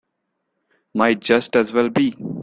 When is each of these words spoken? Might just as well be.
Might 0.95 1.19
just 1.19 1.55
as 1.55 1.71
well 1.71 1.89
be. 1.89 2.15